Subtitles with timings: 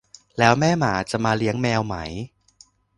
[0.39, 1.95] แล้วแม่หมาจะมาเลี้ยงแมวไหม